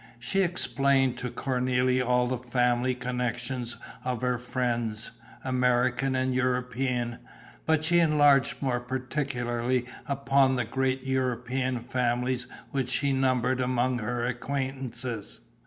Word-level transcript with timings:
She 0.17 0.41
explained 0.41 1.19
to 1.19 1.29
Cornélie 1.29 2.03
all 2.03 2.25
the 2.25 2.39
family 2.39 2.95
connections 2.95 3.77
of 4.03 4.23
her 4.23 4.39
friends, 4.39 5.11
American 5.43 6.15
and 6.15 6.33
European, 6.33 7.19
but 7.67 7.83
she 7.85 7.99
enlarged 7.99 8.59
more 8.63 8.79
particularly 8.79 9.85
upon 10.07 10.55
the 10.55 10.65
great 10.65 11.03
European 11.03 11.81
families 11.81 12.47
which 12.71 12.89
she 12.89 13.13
numbered 13.13 13.61
among 13.61 13.99
her 13.99 14.25
acquaintances. 14.25 15.41